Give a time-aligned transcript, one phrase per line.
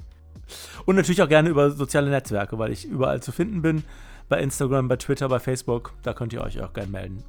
[0.86, 3.84] Und natürlich auch gerne über soziale Netzwerke, weil ich überall zu finden bin.
[4.30, 5.94] Bei Instagram, bei Twitter, bei Facebook.
[6.04, 7.24] Da könnt ihr euch auch gerne melden.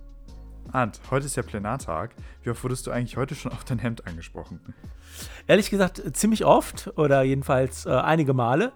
[0.72, 2.14] Arndt, heute ist ja Plenartag.
[2.42, 4.60] Wie oft wurdest du eigentlich heute schon auf dein Hemd angesprochen?
[5.46, 8.72] Ehrlich gesagt, ziemlich oft oder jedenfalls äh, einige Male.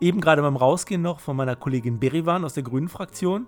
[0.00, 3.46] Eben gerade beim Rausgehen noch von meiner Kollegin Berivan aus der Grünen Fraktion.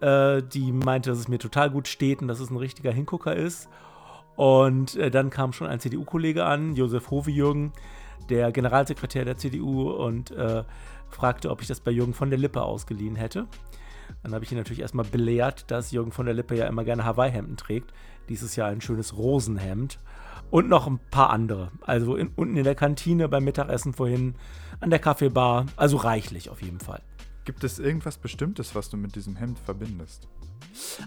[0.00, 3.34] Äh, die meinte, dass es mir total gut steht und dass es ein richtiger Hingucker
[3.34, 3.68] ist.
[4.40, 7.74] Und äh, dann kam schon ein CDU-Kollege an, Josef Hove-Jürgen,
[8.30, 10.64] der Generalsekretär der CDU, und äh,
[11.10, 13.48] fragte, ob ich das bei Jürgen von der Lippe ausgeliehen hätte.
[14.22, 17.04] Dann habe ich ihn natürlich erstmal belehrt, dass Jürgen von der Lippe ja immer gerne
[17.04, 17.92] Hawaii-Hemden trägt.
[18.30, 19.98] Dieses Jahr ein schönes Rosenhemd.
[20.50, 21.70] Und noch ein paar andere.
[21.82, 24.36] Also in, unten in der Kantine beim Mittagessen vorhin,
[24.80, 25.66] an der Kaffeebar.
[25.76, 27.02] Also reichlich auf jeden Fall.
[27.44, 30.28] Gibt es irgendwas Bestimmtes, was du mit diesem Hemd verbindest?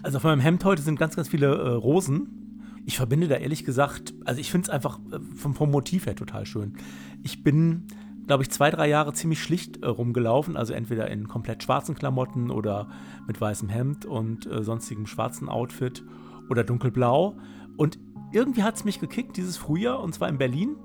[0.04, 2.44] Also auf meinem Hemd heute sind ganz, ganz viele äh, Rosen.
[2.86, 6.16] Ich verbinde da ehrlich gesagt, also ich finde es einfach äh, vom, vom Motiv her
[6.16, 6.74] total schön.
[7.22, 7.86] Ich bin
[8.26, 10.56] glaube ich, zwei, drei Jahre ziemlich schlicht äh, rumgelaufen.
[10.56, 12.88] Also entweder in komplett schwarzen Klamotten oder
[13.26, 16.02] mit weißem Hemd und äh, sonstigem schwarzen Outfit
[16.48, 17.36] oder dunkelblau.
[17.76, 17.98] Und
[18.32, 20.76] irgendwie hat es mich gekickt dieses Frühjahr, und zwar in Berlin,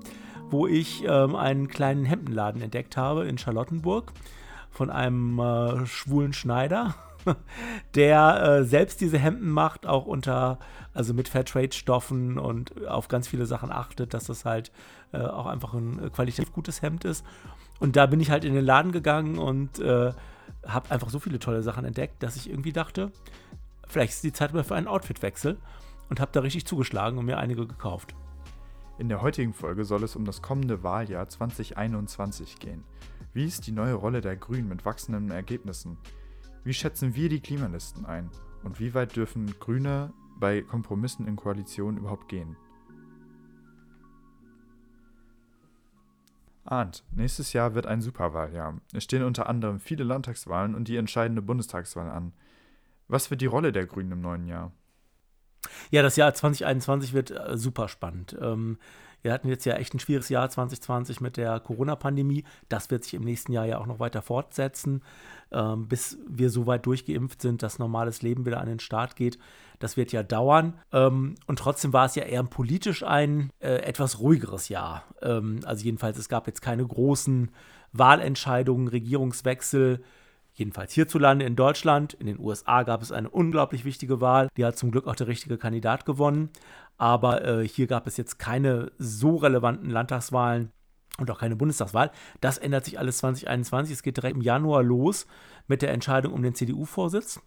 [0.50, 4.12] wo ich ähm, einen kleinen Hemdenladen entdeckt habe in Charlottenburg
[4.70, 6.94] von einem äh, schwulen Schneider.
[7.94, 10.58] der äh, selbst diese Hemden macht, auch unter,
[10.94, 14.72] also mit Fairtrade-Stoffen und auf ganz viele Sachen achtet, dass das halt
[15.12, 17.24] äh, auch einfach ein äh, qualitativ gutes Hemd ist.
[17.78, 20.12] Und da bin ich halt in den Laden gegangen und äh,
[20.66, 23.10] habe einfach so viele tolle Sachen entdeckt, dass ich irgendwie dachte,
[23.86, 25.58] vielleicht ist die Zeit mal für einen Outfitwechsel
[26.08, 28.14] und habe da richtig zugeschlagen und mir einige gekauft.
[28.98, 32.84] In der heutigen Folge soll es um das kommende Wahljahr 2021 gehen.
[33.32, 35.96] Wie ist die neue Rolle der Grünen mit wachsenden Ergebnissen?
[36.62, 38.30] Wie schätzen wir die Klimalisten ein?
[38.64, 42.56] Und wie weit dürfen Grüne bei Kompromissen in Koalitionen überhaupt gehen?
[46.64, 48.78] Arndt, nächstes Jahr wird ein Superwahljahr.
[48.92, 52.32] Es stehen unter anderem viele Landtagswahlen und die entscheidende Bundestagswahl an.
[53.08, 54.70] Was wird die Rolle der Grünen im neuen Jahr?
[55.90, 58.36] Ja, das Jahr 2021 wird äh, super spannend.
[58.40, 58.78] Ähm,
[59.22, 62.44] wir hatten jetzt ja echt ein schwieriges Jahr 2020 mit der Corona-Pandemie.
[62.68, 65.02] Das wird sich im nächsten Jahr ja auch noch weiter fortsetzen,
[65.52, 69.38] ähm, bis wir so weit durchgeimpft sind, dass normales Leben wieder an den Start geht.
[69.78, 70.74] Das wird ja dauern.
[70.92, 75.04] Ähm, und trotzdem war es ja eher politisch ein äh, etwas ruhigeres Jahr.
[75.20, 77.50] Ähm, also jedenfalls, es gab jetzt keine großen
[77.92, 80.02] Wahlentscheidungen, Regierungswechsel.
[80.60, 82.12] Jedenfalls hierzulande in Deutschland.
[82.12, 84.48] In den USA gab es eine unglaublich wichtige Wahl.
[84.58, 86.50] Die hat zum Glück auch der richtige Kandidat gewonnen.
[86.98, 90.70] Aber äh, hier gab es jetzt keine so relevanten Landtagswahlen
[91.16, 92.10] und auch keine Bundestagswahl.
[92.42, 93.94] Das ändert sich alles 2021.
[93.94, 95.26] Es geht direkt im Januar los
[95.66, 97.40] mit der Entscheidung um den CDU-Vorsitz.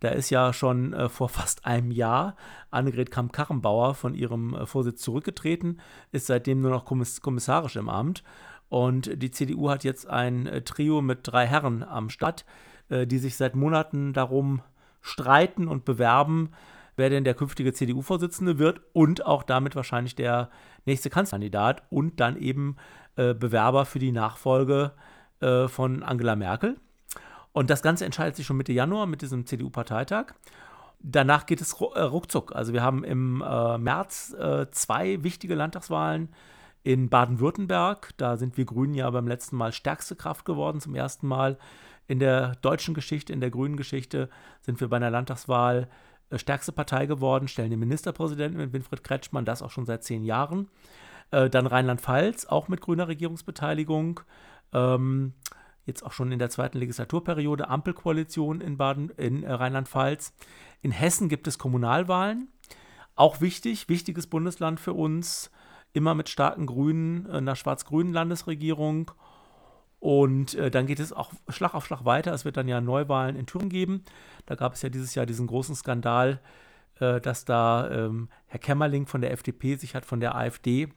[0.00, 2.34] Da ist ja schon äh, vor fast einem Jahr
[2.72, 8.24] Annegret Kramp-Karrenbauer von ihrem äh, Vorsitz zurückgetreten, ist seitdem nur noch kommiss kommissarisch im Amt.
[8.68, 12.44] Und die CDU hat jetzt ein äh, Trio mit drei Herren am Start,
[12.88, 14.62] äh, die sich seit Monaten darum
[15.00, 16.50] streiten und bewerben,
[16.96, 20.50] wer denn der künftige CDU-Vorsitzende wird und auch damit wahrscheinlich der
[20.84, 22.76] nächste Kanzlerkandidat und dann eben
[23.16, 24.92] äh, Bewerber für die Nachfolge
[25.38, 26.78] von Angela Merkel.
[27.52, 30.32] Und das Ganze entscheidet sich schon Mitte Januar mit diesem CDU-Parteitag.
[31.00, 32.56] Danach geht es ruckzuck.
[32.56, 34.34] Also wir haben im äh, März
[34.70, 36.30] zwei wichtige Landtagswahlen
[36.86, 38.10] in Baden-Württemberg.
[38.16, 41.58] Da sind wir Grünen ja beim letzten Mal stärkste Kraft geworden, zum ersten Mal
[42.06, 44.30] in der deutschen Geschichte, in der grünen Geschichte
[44.60, 45.88] sind wir bei einer Landtagswahl
[46.30, 50.22] äh, stärkste Partei geworden, stellen den Ministerpräsidenten mit Winfried Kretschmann, das auch schon seit zehn
[50.22, 50.68] Jahren.
[51.32, 54.20] Äh, dann Rheinland-Pfalz, auch mit grüner Regierungsbeteiligung.
[54.72, 55.32] Ähm,
[55.86, 58.78] jetzt auch schon in der zweiten Legislaturperiode Ampelkoalition in
[59.16, 60.34] in äh, Rheinland-Pfalz.
[60.82, 62.46] In Hessen gibt es Kommunalwahlen.
[63.16, 65.50] Auch wichtig, wichtiges Bundesland für uns,
[65.96, 69.10] immer mit starken Grünen, einer schwarz-grünen Landesregierung.
[69.98, 72.32] Und äh, dann geht es auch Schlag auf Schlag weiter.
[72.32, 74.04] Es wird dann ja Neuwahlen in Thüringen geben.
[74.44, 76.40] Da gab es ja dieses Jahr diesen großen Skandal,
[77.00, 80.88] äh, dass da ähm, Herr Kämmerling von der FDP sich hat von der AfD,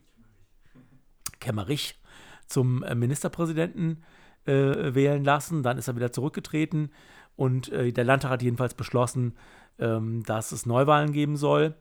[1.40, 1.98] Kämmerich,
[2.46, 4.04] zum äh, Ministerpräsidenten
[4.44, 5.62] äh, wählen lassen.
[5.62, 6.90] Dann ist er wieder zurückgetreten
[7.36, 9.34] und äh, der Landtag hat jedenfalls beschlossen,
[9.78, 11.74] ähm, dass es Neuwahlen geben soll.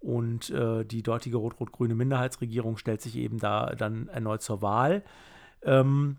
[0.00, 5.02] Und äh, die dortige rot-rot-grüne Minderheitsregierung stellt sich eben da dann erneut zur Wahl.
[5.62, 6.18] Ähm,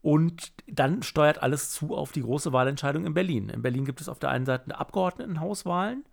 [0.00, 3.48] und dann steuert alles zu auf die große Wahlentscheidung in Berlin.
[3.50, 6.04] In Berlin gibt es auf der einen Seite Abgeordnetenhauswahlen.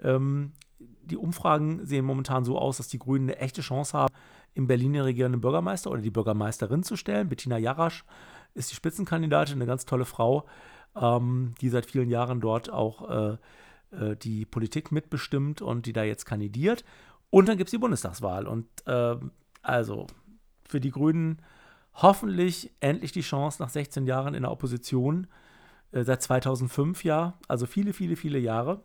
[0.00, 4.14] Ähm, die Umfragen sehen momentan so aus, dass die Grünen eine echte Chance haben,
[4.54, 7.28] im Berlin den regierenden Bürgermeister oder die Bürgermeisterin zu stellen.
[7.28, 8.04] Bettina Jarasch
[8.54, 10.46] ist die Spitzenkandidatin, eine ganz tolle Frau,
[10.94, 13.36] ähm, die seit vielen Jahren dort auch äh,
[13.90, 16.84] äh, die Politik mitbestimmt und die da jetzt kandidiert.
[17.30, 18.46] Und dann gibt es die Bundestagswahl.
[18.46, 19.16] Und äh,
[19.62, 20.06] also
[20.64, 21.42] für die Grünen
[21.94, 25.26] hoffentlich endlich die Chance nach 16 Jahren in der Opposition,
[25.92, 28.84] äh, seit 2005 ja, also viele, viele, viele Jahre.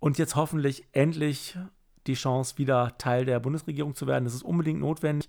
[0.00, 1.58] Und jetzt hoffentlich endlich
[2.06, 4.24] die Chance, wieder Teil der Bundesregierung zu werden.
[4.24, 5.28] Das ist unbedingt notwendig,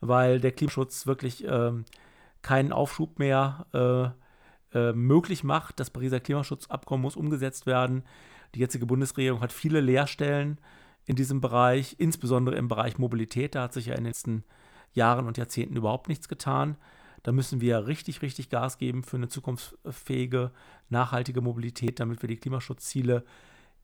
[0.00, 1.72] weil der Klimaschutz wirklich äh,
[2.42, 4.12] keinen Aufschub mehr
[4.74, 5.80] äh, möglich macht.
[5.80, 8.04] Das Pariser Klimaschutzabkommen muss umgesetzt werden.
[8.54, 10.58] Die jetzige Bundesregierung hat viele Leerstellen
[11.06, 13.54] in diesem Bereich, insbesondere im Bereich Mobilität.
[13.54, 14.44] Da hat sich ja in den letzten
[14.92, 16.76] Jahren und Jahrzehnten überhaupt nichts getan.
[17.22, 20.52] Da müssen wir richtig, richtig Gas geben für eine zukunftsfähige,
[20.88, 23.24] nachhaltige Mobilität, damit wir die Klimaschutzziele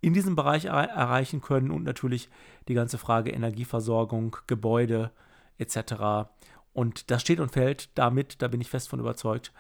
[0.01, 2.29] in diesem Bereich er erreichen können und natürlich
[2.69, 5.11] die ganze Frage Energieversorgung, Gebäude
[5.59, 6.29] etc.
[6.73, 9.53] Und das steht und fällt damit, da bin ich fest von überzeugt,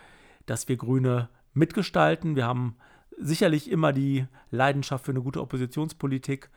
[0.46, 2.36] dass wir Grüne mitgestalten.
[2.36, 2.76] Wir haben
[3.18, 6.50] sicherlich immer die Leidenschaft für eine gute Oppositionspolitik,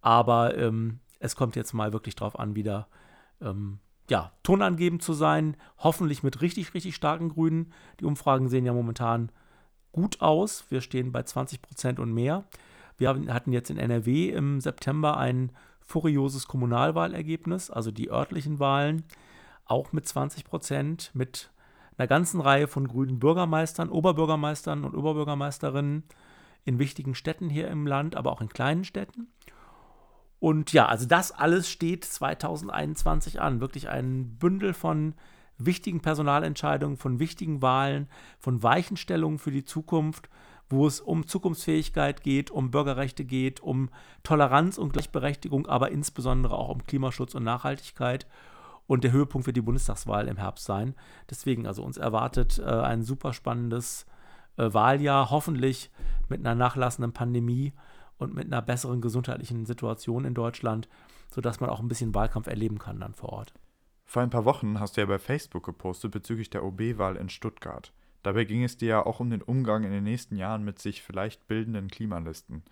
[0.00, 2.88] aber ähm, es kommt jetzt mal wirklich darauf an, wieder
[3.40, 7.72] ähm, ja, tonangebend zu sein, hoffentlich mit richtig, richtig starken Grünen.
[8.00, 9.30] Die Umfragen sehen ja momentan
[9.92, 10.64] gut aus.
[10.70, 12.44] Wir stehen bei 20 Prozent und mehr.
[12.96, 19.04] Wir hatten jetzt in NRW im September ein furioses Kommunalwahlergebnis, also die örtlichen Wahlen,
[19.64, 21.50] auch mit 20 Prozent, mit
[21.98, 26.04] einer ganzen Reihe von grünen Bürgermeistern, Oberbürgermeistern und Oberbürgermeisterinnen
[26.64, 29.28] in wichtigen Städten hier im Land, aber auch in kleinen Städten.
[30.38, 33.60] Und ja, also das alles steht 2021 an.
[33.60, 35.14] Wirklich ein Bündel von
[35.58, 38.08] wichtigen Personalentscheidungen, von wichtigen Wahlen,
[38.38, 40.28] von Weichenstellungen für die Zukunft,
[40.70, 43.88] wo es um Zukunftsfähigkeit geht, um Bürgerrechte geht, um
[44.22, 48.26] Toleranz und Gleichberechtigung, aber insbesondere auch um Klimaschutz und Nachhaltigkeit.
[48.88, 50.94] Und der Höhepunkt wird die Bundestagswahl im Herbst sein.
[51.30, 54.06] Deswegen, also uns erwartet äh, ein super spannendes
[54.56, 55.90] äh, Wahljahr, hoffentlich
[56.28, 57.74] mit einer nachlassenden Pandemie
[58.16, 60.88] und mit einer besseren gesundheitlichen Situation in Deutschland,
[61.30, 63.52] sodass man auch ein bisschen Wahlkampf erleben kann dann vor Ort.
[64.06, 67.92] Vor ein paar Wochen hast du ja bei Facebook gepostet bezüglich der OB-Wahl in Stuttgart.
[68.22, 71.02] Dabei ging es dir ja auch um den Umgang in den nächsten Jahren mit sich
[71.02, 72.62] vielleicht bildenden Klimalisten,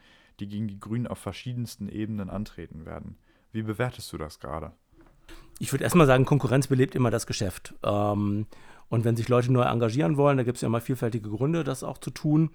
[0.40, 3.18] die gegen die Grünen auf verschiedensten Ebenen antreten werden.
[3.52, 4.72] Wie bewertest du das gerade?
[5.58, 7.74] Ich würde erstmal sagen, Konkurrenz belebt immer das Geschäft.
[7.82, 8.46] Ähm,
[8.88, 11.82] und wenn sich Leute neu engagieren wollen, da gibt es ja immer vielfältige Gründe, das
[11.82, 12.50] auch zu tun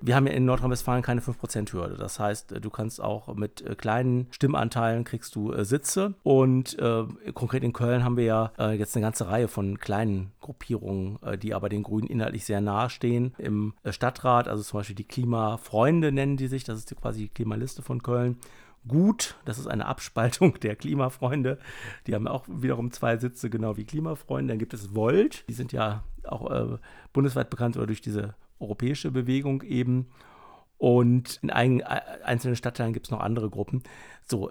[0.00, 1.96] wir haben ja in Nordrhein-Westfalen keine 5%-Hürde.
[1.96, 6.14] Das heißt, du kannst auch mit äh, kleinen Stimmanteilen kriegst du äh, Sitze.
[6.22, 10.32] Und äh, konkret in Köln haben wir ja äh, jetzt eine ganze Reihe von kleinen
[10.40, 13.34] Gruppierungen, äh, die aber den Grünen inhaltlich sehr nahe stehen.
[13.38, 17.28] Im äh, Stadtrat, also zum Beispiel die Klimafreunde nennen die sich, das ist quasi die
[17.28, 18.38] Klimaliste von Köln.
[18.86, 21.58] Gut, das ist eine Abspaltung der Klimafreunde.
[22.06, 24.52] Die haben auch wiederum zwei Sitze, genau wie Klimafreunde.
[24.52, 26.78] Dann gibt es Volt, die sind ja auch äh,
[27.12, 30.08] bundesweit bekannt oder durch diese europäische Bewegung eben.
[30.76, 33.82] Und in ein, einzelnen Stadtteilen gibt es noch andere Gruppen.
[34.26, 34.50] So,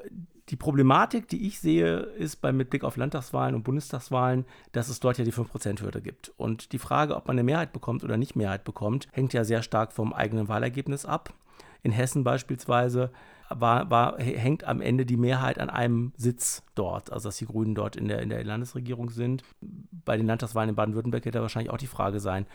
[0.50, 5.00] die Problematik, die ich sehe, ist bei mit Blick auf Landtagswahlen und Bundestagswahlen, dass es
[5.00, 6.32] dort ja die 5%-Hürde gibt.
[6.38, 9.62] Und die Frage, ob man eine Mehrheit bekommt oder nicht Mehrheit bekommt, hängt ja sehr
[9.62, 11.34] stark vom eigenen Wahlergebnis ab.
[11.82, 13.12] In Hessen beispielsweise
[13.50, 17.76] war, war, hängt am Ende die Mehrheit an einem Sitz dort, also dass die Grünen
[17.76, 19.44] dort in der, in der Landesregierung sind.
[20.06, 22.46] Bei den Landtagswahlen in Baden-Württemberg wird da wahrscheinlich auch die Frage sein,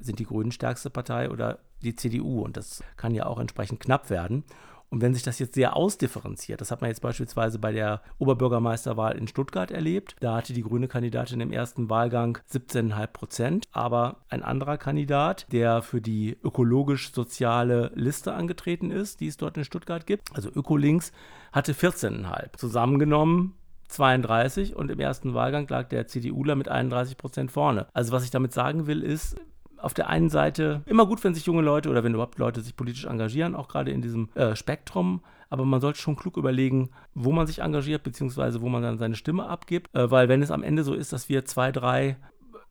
[0.00, 2.42] sind die Grünen stärkste Partei oder die CDU.
[2.42, 4.44] Und das kann ja auch entsprechend knapp werden.
[4.90, 9.16] Und wenn sich das jetzt sehr ausdifferenziert, das hat man jetzt beispielsweise bei der Oberbürgermeisterwahl
[9.16, 14.42] in Stuttgart erlebt, da hatte die grüne Kandidatin im ersten Wahlgang 17,5 Prozent, aber ein
[14.42, 20.34] anderer Kandidat, der für die ökologisch-soziale Liste angetreten ist, die es dort in Stuttgart gibt,
[20.34, 21.12] also Ökolinks,
[21.52, 22.56] hatte 14,5.
[22.56, 23.54] Zusammengenommen
[23.88, 27.86] 32 und im ersten Wahlgang lag der CDUler mit 31 Prozent vorne.
[27.92, 29.36] Also was ich damit sagen will, ist,
[29.80, 32.76] auf der einen Seite immer gut, wenn sich junge Leute oder wenn überhaupt Leute sich
[32.76, 35.22] politisch engagieren, auch gerade in diesem äh, Spektrum.
[35.50, 39.16] Aber man sollte schon klug überlegen, wo man sich engagiert, beziehungsweise wo man dann seine
[39.16, 39.94] Stimme abgibt.
[39.94, 42.16] Äh, weil wenn es am Ende so ist, dass wir zwei, drei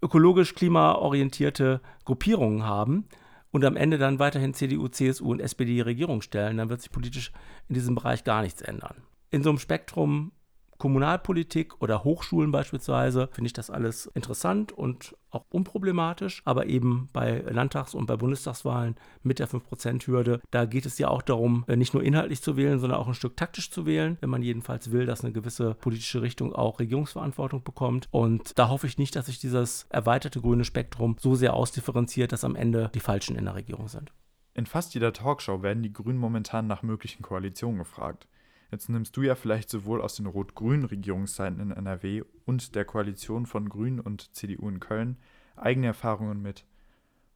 [0.02, 3.06] ökologisch klimaorientierte Gruppierungen haben
[3.52, 6.92] und am Ende dann weiterhin CDU, CSU und SPD die Regierung stellen, dann wird sich
[6.92, 7.32] politisch
[7.68, 8.98] in diesem Bereich gar nichts ändern.
[9.32, 10.32] In so einem Spektrum
[10.78, 17.44] Kommunalpolitik oder Hochschulen beispielsweise finde ich das alles interessant und auch unproblematisch, aber eben bei
[17.50, 21.94] Landtags- und bei Bundestagswahlen mit der 5%-Hürde, da geht es ja auch darum, äh, nicht
[21.94, 25.06] nur inhaltlich zu wählen, sondern auch ein Stück taktisch zu wählen, wenn man jedenfalls will,
[25.06, 28.08] dass eine gewisse politische Richtung auch Regierungsverantwortung bekommt.
[28.12, 32.44] Und da hoffe ich nicht, dass sich dieses erweiterte grüne Spektrum so sehr ausdifferenziert, dass
[32.44, 34.12] am Ende die Falschen in der Regierung sind.
[34.54, 38.28] In fast jeder Talkshow werden die Grünen momentan nach möglichen Koalitionen gefragt.
[38.72, 43.46] Jetzt nimmst du ja vielleicht sowohl aus den rot-grünen Regierungszeiten in NRW und der Koalition
[43.46, 45.18] von Grünen und CDU in Köln
[45.56, 46.66] eigene Erfahrungen mit.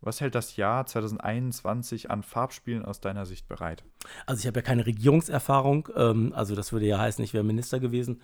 [0.02, 3.84] Was hält das Jahr 2021 an Farbspielen aus deiner Sicht bereit?
[4.26, 7.80] Also ich habe ja keine Regierungserfahrung, ähm, also das würde ja heißen, ich wäre Minister
[7.80, 8.22] gewesen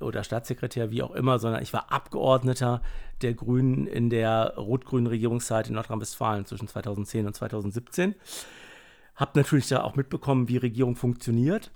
[0.00, 2.80] oder Staatssekretär, wie auch immer, sondern ich war Abgeordneter
[3.20, 8.14] der Grünen in der rot-grünen Regierungszeit in Nordrhein-Westfalen zwischen 2010 und 2017.
[9.14, 11.70] Habe natürlich da auch mitbekommen, wie Regierung funktioniert.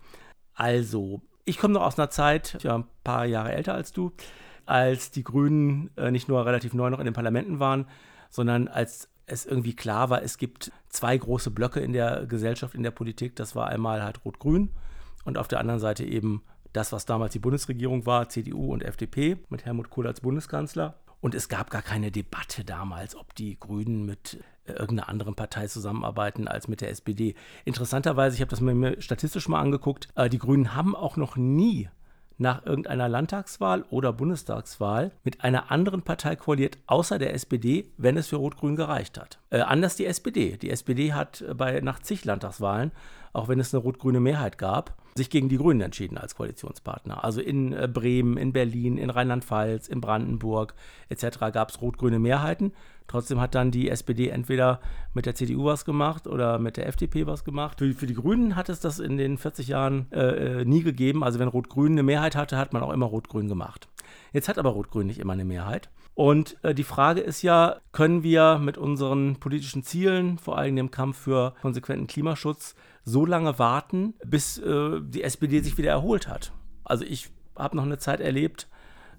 [0.55, 4.13] Also, ich komme noch aus einer Zeit, ich war ein paar Jahre älter als du,
[4.67, 7.87] als die Grünen äh, nicht nur relativ neu noch in den Parlamenten waren,
[8.31, 12.83] sondern als es irgendwie klar war, es gibt zwei große Blöcke in der Gesellschaft, in
[12.83, 13.37] der Politik.
[13.37, 14.71] Das war einmal halt Rot-Grün
[15.25, 16.43] und auf der anderen Seite eben
[16.73, 20.99] das, was damals die Bundesregierung war, CDU und FDP mit Helmut Kohl als Bundeskanzler.
[21.21, 26.49] Und es gab gar keine Debatte damals, ob die Grünen mit irgendeiner anderen Partei zusammenarbeiten
[26.49, 27.35] als mit der SPD.
[27.65, 31.89] Interessanterweise, ich habe das mir statistisch mal angeguckt, äh, die Grünen haben auch noch nie
[32.37, 38.29] nach irgendeiner Landtagswahl oder Bundestagswahl mit einer anderen Partei koaliert, außer der SPD, wenn es
[38.29, 39.39] für Rot-Grün gereicht hat.
[39.51, 40.57] Äh, anders die SPD.
[40.57, 42.91] Die SPD hat bei nach zig Landtagswahlen,
[43.33, 47.23] auch wenn es eine rot-grüne Mehrheit gab, sich gegen die Grünen entschieden als Koalitionspartner.
[47.23, 50.75] Also in äh, Bremen, in Berlin, in Rheinland-Pfalz, in Brandenburg
[51.09, 51.39] etc.
[51.53, 52.73] gab es rot-grüne Mehrheiten.
[53.07, 54.81] Trotzdem hat dann die SPD entweder
[55.13, 57.79] mit der CDU was gemacht oder mit der FDP was gemacht.
[57.79, 61.23] Für, für die Grünen hat es das in den 40 Jahren äh, äh, nie gegeben.
[61.23, 63.89] Also wenn Rot-Grün eine Mehrheit hatte, hat man auch immer Rot-Grün gemacht.
[64.33, 65.91] Jetzt hat aber Rot-Grün nicht immer eine Mehrheit.
[66.15, 70.91] Und äh, die Frage ist ja, können wir mit unseren politischen Zielen, vor allem im
[70.91, 76.53] Kampf für konsequenten Klimaschutz, so lange warten, bis äh, die SPD sich wieder erholt hat?
[76.85, 78.69] Also ich habe noch eine Zeit erlebt,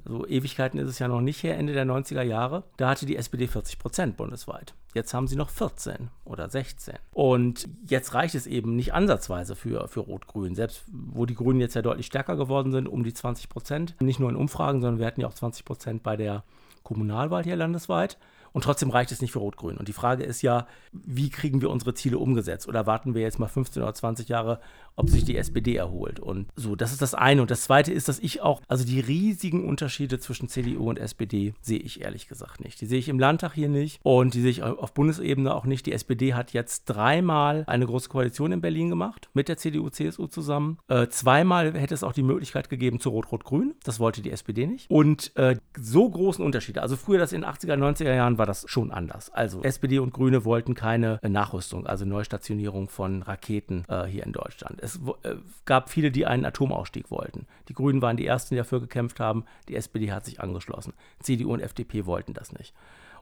[0.07, 3.17] so Ewigkeiten ist es ja noch nicht her, Ende der 90er Jahre, da hatte die
[3.17, 4.73] SPD 40 Prozent bundesweit.
[4.93, 6.95] Jetzt haben sie noch 14 oder 16.
[7.11, 10.55] Und jetzt reicht es eben nicht ansatzweise für, für Rot-Grün.
[10.55, 13.95] Selbst wo die Grünen jetzt ja deutlich stärker geworden sind, um die 20 Prozent.
[13.99, 16.43] Nicht nur in Umfragen, sondern wir hatten ja auch 20 Prozent bei der
[16.83, 18.17] Kommunalwahl hier landesweit.
[18.55, 19.75] Und trotzdem reicht es nicht für Rot-Grün.
[19.75, 22.69] Und die Frage ist ja, wie kriegen wir unsere Ziele umgesetzt?
[22.69, 24.61] Oder warten wir jetzt mal 15 oder 20 Jahre,
[24.95, 26.21] ob sich die SPD erholt?
[26.21, 27.41] Und so, das ist das eine.
[27.41, 31.53] Und das zweite ist, dass ich auch, also die riesigen Unterschiede zwischen CDU und SPD
[31.59, 32.79] sehe ich ehrlich gesagt nicht.
[32.79, 35.85] Die sehe ich im Landtag hier nicht und die sehe ich auf Bundesebene auch nicht.
[35.85, 40.27] Die SPD hat jetzt dreimal eine große Koalition in Berlin gemacht mit der CDU, CSU
[40.27, 40.77] zusammen.
[40.87, 43.73] Äh, zweimal hätte es auch die Möglichkeit gegeben zu Rot-Rot-Grün.
[43.83, 44.89] Das wollte die SPD nicht.
[44.89, 46.81] Und äh, so großen Unterschiede.
[46.81, 49.31] Also früher, das in den 80er, 90er Jahren war war das schon anders.
[49.31, 54.33] Also SPD und Grüne wollten keine äh, Nachrüstung, also Neustationierung von Raketen äh, hier in
[54.33, 54.79] Deutschland.
[54.83, 55.35] Es äh,
[55.65, 57.47] gab viele, die einen Atomausstieg wollten.
[57.69, 59.45] Die Grünen waren die ersten, die dafür gekämpft haben.
[59.67, 60.93] Die SPD hat sich angeschlossen.
[61.21, 62.75] CDU und FDP wollten das nicht.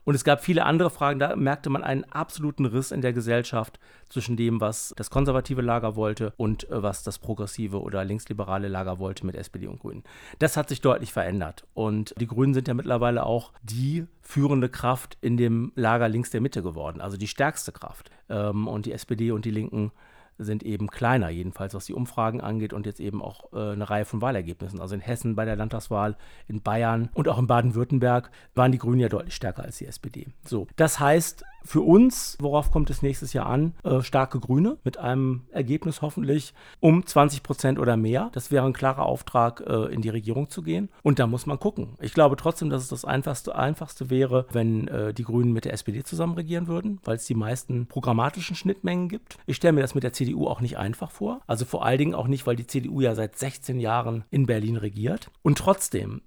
[0.04, 3.78] Und es gab viele andere Fragen, da merkte man einen absoluten Riss in der Gesellschaft
[4.08, 8.98] zwischen dem, was das konservative Lager wollte und äh, was das progressive oder linksliberale Lager
[8.98, 10.04] wollte mit SPD und Grünen.
[10.38, 11.66] Das hat sich deutlich verändert.
[11.74, 16.40] Und die Grünen sind ja mittlerweile auch die führende Kraft in dem Lager links der
[16.40, 18.10] Mitte geworden, also die stärkste Kraft.
[18.28, 19.92] Ähm, und die SPD und die Linken
[20.38, 24.04] sind eben kleiner, jedenfalls was die Umfragen angeht und jetzt eben auch äh, eine Reihe
[24.04, 24.80] von Wahlergebnissen.
[24.80, 26.16] Also in Hessen bei der Landtagswahl,
[26.48, 30.26] in Bayern und auch in Baden-Württemberg waren die Grünen ja deutlich stärker als die SPD.
[30.44, 33.74] So, das heißt, für uns, worauf kommt es nächstes Jahr an?
[33.84, 38.28] Äh, starke Grüne mit einem Ergebnis hoffentlich um 20 Prozent oder mehr.
[38.32, 40.90] Das wäre ein klarer Auftrag, äh, in die Regierung zu gehen.
[41.02, 41.96] Und da muss man gucken.
[42.00, 45.72] Ich glaube trotzdem, dass es das einfachste, einfachste wäre, wenn äh, die Grünen mit der
[45.72, 49.38] SPD zusammen regieren würden, weil es die meisten programmatischen Schnittmengen gibt.
[49.46, 51.40] Ich stelle mir das mit der CDU auch nicht einfach vor.
[51.46, 54.76] Also vor allen Dingen auch nicht, weil die CDU ja seit 16 Jahren in Berlin
[54.76, 55.30] regiert.
[55.42, 56.20] Und trotzdem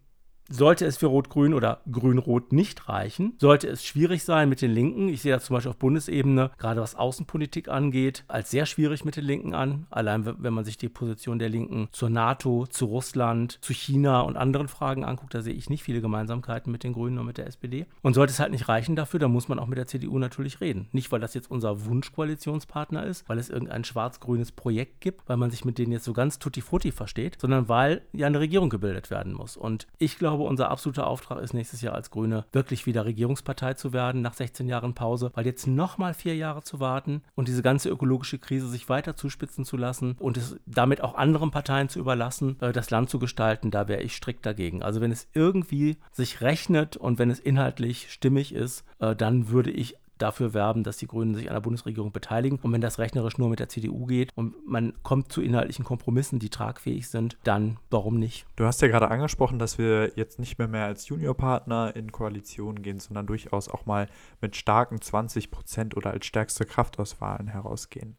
[0.50, 5.10] sollte es für Rot-Grün oder Grün-Rot nicht reichen, sollte es schwierig sein mit den Linken.
[5.10, 9.16] Ich sehe das zum Beispiel auf Bundesebene, gerade was Außenpolitik angeht, als sehr schwierig mit
[9.16, 9.88] den Linken an.
[9.90, 14.38] Allein wenn man sich die Position der Linken zur NATO, zu Russland, zu China und
[14.38, 17.48] anderen Fragen anguckt, da sehe ich nicht viele Gemeinsamkeiten mit den Grünen und mit der
[17.48, 17.86] SPD.
[18.02, 20.62] Und sollte es halt nicht reichen dafür, dann muss man auch mit der CDU natürlich
[20.62, 20.88] reden.
[20.92, 25.52] Nicht, weil das jetzt unser Wunschkoalitionspartner ist, weil es irgendein schwarz-grünes Projekt gibt, weil man
[25.52, 29.10] sich mit denen jetzt so ganz tutti frutti versteht, sondern weil ja eine Regierung gebildet
[29.10, 29.58] werden muss.
[29.58, 33.74] Und ich glaube, glaube, unser absoluter Auftrag ist nächstes Jahr als Grüne wirklich wieder Regierungspartei
[33.74, 37.64] zu werden nach 16 Jahren Pause, weil jetzt nochmal vier Jahre zu warten und diese
[37.64, 42.00] ganze ökologische Krise sich weiter zuspitzen zu lassen und es damit auch anderen Parteien zu
[42.00, 44.84] überlassen, äh, das Land zu gestalten, da wäre ich strikt dagegen.
[44.84, 49.72] Also wenn es irgendwie sich rechnet und wenn es inhaltlich stimmig ist, äh, dann würde
[49.72, 52.60] ich dafür werben, dass die Grünen sich an der Bundesregierung beteiligen.
[52.62, 56.40] Und wenn das rechnerisch nur mit der CDU geht und man kommt zu inhaltlichen Kompromissen,
[56.40, 58.46] die tragfähig sind, dann warum nicht?
[58.56, 62.82] Du hast ja gerade angesprochen, dass wir jetzt nicht mehr mehr als Juniorpartner in Koalitionen
[62.82, 64.08] gehen, sondern durchaus auch mal
[64.42, 68.18] mit starken 20 Prozent oder als stärkste Kraft aus Wahlen herausgehen.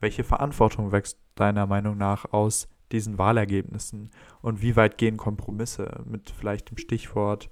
[0.00, 6.30] Welche Verantwortung wächst deiner Meinung nach aus diesen Wahlergebnissen und wie weit gehen Kompromisse mit
[6.30, 7.50] vielleicht dem Stichwort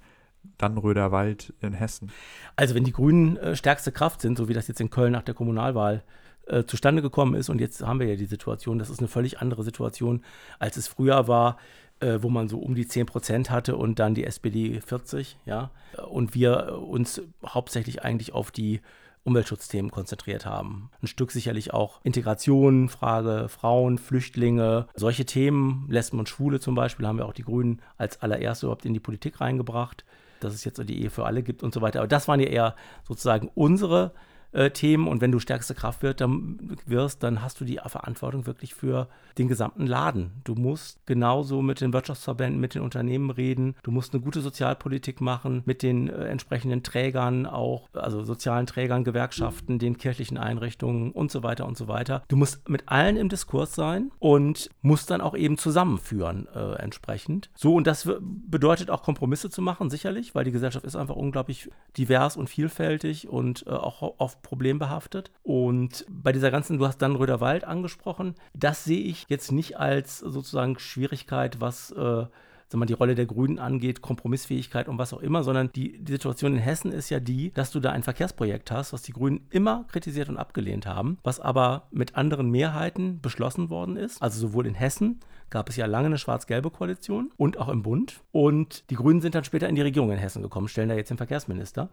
[0.57, 2.11] Dannröder Wald in Hessen.
[2.55, 5.23] Also wenn die Grünen äh, stärkste Kraft sind, so wie das jetzt in Köln nach
[5.23, 6.03] der Kommunalwahl
[6.47, 9.39] äh, zustande gekommen ist, und jetzt haben wir ja die Situation, das ist eine völlig
[9.39, 10.23] andere Situation,
[10.59, 11.57] als es früher war,
[11.99, 15.71] äh, wo man so um die 10 Prozent hatte und dann die SPD 40, ja,
[16.09, 18.81] und wir uns hauptsächlich eigentlich auf die
[19.23, 20.89] Umweltschutzthemen konzentriert haben.
[21.01, 27.05] Ein Stück sicherlich auch Integration, Frage Frauen, Flüchtlinge, solche Themen, Lesben und Schwule zum Beispiel,
[27.05, 30.05] haben wir auch die Grünen als allererste überhaupt in die Politik reingebracht
[30.43, 31.99] dass es jetzt die Ehe für alle gibt und so weiter.
[31.99, 32.75] Aber das waren ja eher
[33.07, 34.13] sozusagen unsere
[34.51, 35.07] äh, Themen.
[35.07, 39.85] Und wenn du stärkste Kraft wirst, dann hast du die Verantwortung wirklich für den gesamten
[39.85, 40.31] Laden.
[40.43, 43.75] Du musst genauso mit den Wirtschaftsverbänden, mit den Unternehmen reden.
[43.83, 49.03] Du musst eine gute Sozialpolitik machen mit den äh, entsprechenden Trägern auch, also sozialen Trägern,
[49.03, 52.23] Gewerkschaften, den kirchlichen Einrichtungen und so weiter und so weiter.
[52.27, 57.49] Du musst mit allen im Diskurs sein und musst dann auch eben zusammenführen äh, entsprechend.
[57.55, 61.69] So, und das bedeutet auch Kompromisse zu machen, sicherlich, weil die Gesellschaft ist einfach unglaublich
[61.97, 65.31] divers und vielfältig und äh, auch oft problembehaftet.
[65.43, 70.19] Und bei dieser ganzen, du hast dann Röderwald angesprochen, das sehe ich jetzt nicht als
[70.19, 72.25] sozusagen Schwierigkeit, was äh,
[72.69, 76.11] sagen wir, die Rolle der Grünen angeht, Kompromissfähigkeit und was auch immer, sondern die, die,
[76.11, 79.47] Situation in Hessen ist ja die, dass du da ein Verkehrsprojekt hast, was die Grünen
[79.49, 84.21] immer kritisiert und abgelehnt haben, was aber mit anderen Mehrheiten beschlossen worden ist.
[84.21, 88.21] Also sowohl in Hessen gab es ja lange eine schwarz-gelbe Koalition und auch im Bund.
[88.31, 91.09] Und die Grünen sind dann später in die Regierung in Hessen gekommen, stellen da jetzt
[91.09, 91.89] den Verkehrsminister.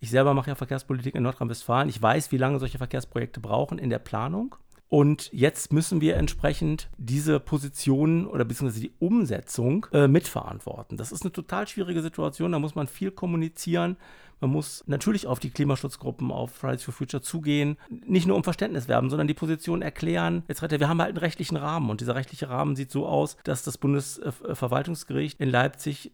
[0.00, 1.88] Ich selber mache ja Verkehrspolitik in Nordrhein-Westfalen.
[1.88, 4.56] Ich weiß, wie lange solche Verkehrsprojekte brauchen in der Planung.
[4.88, 10.96] Und jetzt müssen wir entsprechend diese Positionen oder beziehungsweise die Umsetzung äh, mitverantworten.
[10.96, 12.52] Das ist eine total schwierige Situation.
[12.52, 13.96] Da muss man viel kommunizieren.
[14.40, 18.86] Man muss natürlich auf die Klimaschutzgruppen, auf Fridays for Future zugehen, nicht nur um Verständnis
[18.86, 20.44] werben, sondern die Position erklären.
[20.46, 23.62] Jetzt wir haben halt einen rechtlichen Rahmen und dieser rechtliche Rahmen sieht so aus, dass
[23.62, 26.12] das Bundesverwaltungsgericht in Leipzig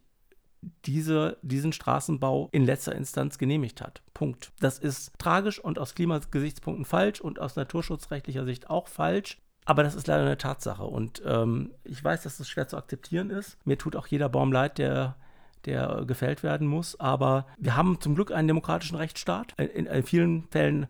[0.84, 4.02] diese, diesen Straßenbau in letzter Instanz genehmigt hat.
[4.14, 4.52] Punkt.
[4.60, 9.38] Das ist tragisch und aus Klimagesichtspunkten falsch und aus naturschutzrechtlicher Sicht auch falsch.
[9.64, 10.84] Aber das ist leider eine Tatsache.
[10.84, 13.58] Und ähm, ich weiß, dass das schwer zu akzeptieren ist.
[13.64, 15.16] Mir tut auch jeder Baum leid, der,
[15.64, 16.98] der gefällt werden muss.
[16.98, 19.52] Aber wir haben zum Glück einen demokratischen Rechtsstaat.
[19.58, 20.88] In, in vielen Fällen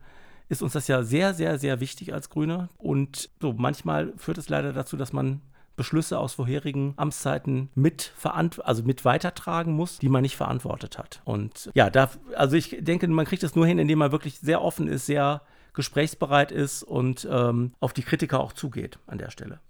[0.49, 2.69] ist uns das ja sehr, sehr, sehr wichtig als Grüne.
[2.79, 5.43] Und so manchmal führt es leider dazu, dass man
[5.77, 11.23] Beschlüsse aus vorherigen Amtszeiten mit, also mit weitertragen muss, die man nicht verantwortet hat.
[11.25, 14.63] Und ja, da, also ich denke, man kriegt das nur hin, indem man wirklich sehr
[14.63, 15.43] offen ist, sehr
[15.75, 19.61] gesprächsbereit ist und ähm, auf die Kritiker auch zugeht an der Stelle.